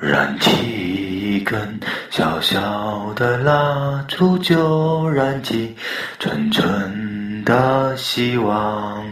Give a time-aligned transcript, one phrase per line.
[0.00, 5.76] 燃起一根小小的蜡烛，就燃起
[6.18, 9.04] 纯纯的希望。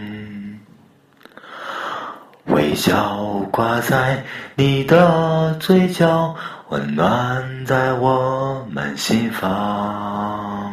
[2.47, 3.19] 微笑
[3.53, 4.25] 挂在
[4.55, 6.35] 你的嘴角，
[6.71, 10.73] 温暖在我们心房。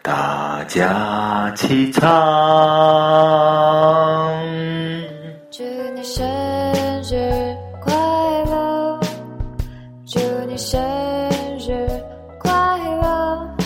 [0.00, 2.02] 大家齐唱。
[10.52, 10.78] 你生
[11.60, 11.88] 日
[12.38, 12.52] 快
[13.00, 13.56] 乐，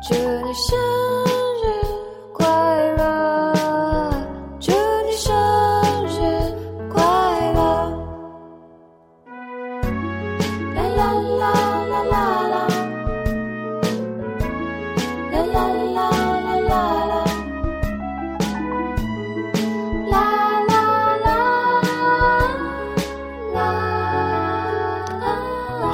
[0.00, 0.78] 祝你生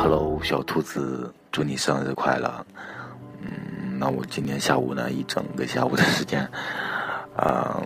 [0.09, 2.65] Hello，小兔子，祝你生日快乐！
[3.41, 6.49] 嗯，那我今天下午呢，一整个下午的时间，
[7.35, 7.83] 啊、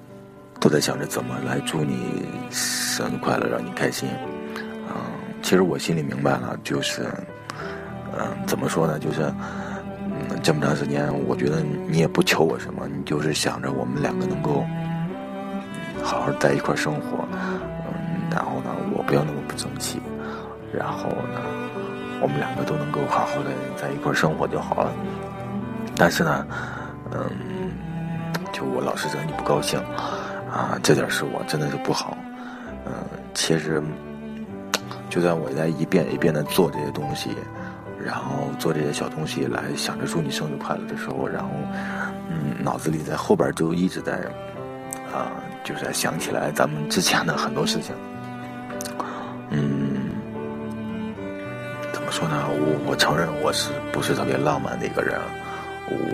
[0.58, 4.08] 都在想着怎么来祝你生日快乐，让你开心。
[4.88, 4.94] 嗯、
[5.42, 7.02] 其实我心里明白了，就是，
[8.18, 9.30] 嗯、怎么说呢，就是，
[10.06, 14.64] 嗯，这么长时间，我觉得你也不求我什么，你就是想着我们两个能够，
[16.02, 20.00] 好好在一块生活，嗯，然后呢，我不要那么不争气，
[20.72, 21.40] 然后呢，
[22.20, 24.92] 我们两个都能够好好的在一块生活就好了。
[25.96, 26.46] 但是呢，
[27.12, 27.72] 嗯，
[28.52, 29.80] 就我老是惹你不高兴，
[30.50, 32.16] 啊，这点是我真的是不好。
[32.86, 32.92] 嗯，
[33.34, 33.82] 其实
[35.10, 37.30] 就在我在一遍一遍的做这些东西，
[38.04, 41.50] 然后做这些小东西来想着祝你生日快乐的时候，然后
[42.30, 44.12] 嗯，脑子里在后边就一直在
[45.12, 45.32] 啊，
[45.64, 47.94] 就是在想起来咱们之前的很多事情。
[52.08, 52.48] 么说呢？
[52.48, 55.20] 我我承认我是不是特别浪漫的一个人，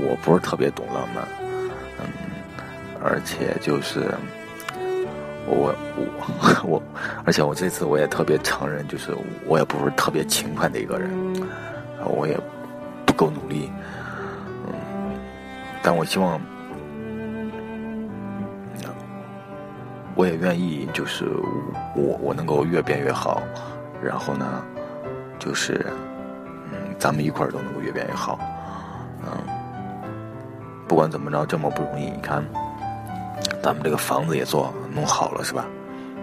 [0.02, 1.24] 我不是特别懂浪漫，
[2.00, 2.06] 嗯，
[3.00, 4.12] 而且就是
[5.46, 6.82] 我我我，
[7.24, 9.12] 而且我这次我也特别承认，就是
[9.46, 11.08] 我也不是特别勤快的一个人，
[12.04, 12.36] 我也
[13.06, 13.70] 不够努力，
[14.66, 14.74] 嗯，
[15.80, 16.40] 但我希望。
[20.16, 21.24] 我也愿意，就是
[21.96, 23.42] 我我能够越变越好，
[24.00, 24.64] 然后呢，
[25.44, 25.84] 就是
[26.72, 28.38] 嗯，咱们一块儿都能够越变越好，
[29.26, 29.30] 嗯，
[30.88, 32.42] 不管怎么着，这么不容易，你看，
[33.62, 35.66] 咱们这个房子也做弄好了是吧？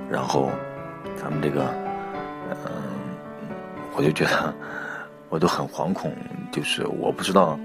[0.10, 0.50] 然后
[1.22, 1.72] 咱们这个，
[2.66, 2.72] 嗯，
[3.96, 4.54] 我就觉得
[5.30, 6.12] 我都很惶恐，
[6.52, 7.60] 就是我不知道，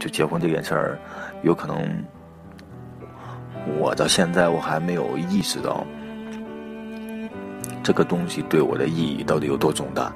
[0.00, 0.98] 就结婚这件事儿，
[1.42, 1.76] 有可能。
[3.78, 5.84] 我到现在我还没有意识到
[7.82, 10.10] 这个东西对我的意义到底有多重大，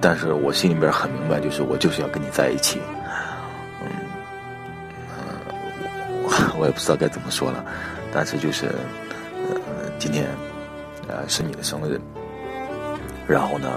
[0.00, 2.80] 但是我心里边很明白，就是我就是要跟你在一起，
[3.82, 3.88] 嗯，
[5.10, 5.16] 呃，
[6.22, 7.64] 我 我也不知道该怎么说了，
[8.12, 10.26] 但是就是，呃，今天，
[11.08, 12.00] 呃，是你的生日，
[13.26, 13.68] 然后呢，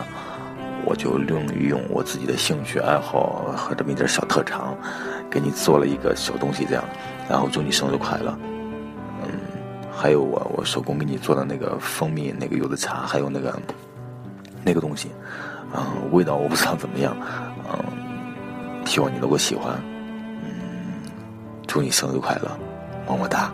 [0.85, 4.77] 我就利用用我自己的兴趣爱好和这么一点小特长，
[5.29, 6.83] 给你做了一个小东西，这样，
[7.29, 8.37] 然后祝你生日快乐。
[9.23, 9.39] 嗯
[9.93, 13.59] 还有我我手工给你做的那个蜂蜜那个柚子茶，还有那个
[14.63, 15.11] 那个东西，
[15.73, 17.15] 嗯，味道我不知道怎么样，
[17.69, 19.73] 嗯，希望你能够喜欢，
[20.43, 21.01] 嗯，
[21.67, 22.51] 祝你生日快乐，
[23.07, 23.51] 么么哒。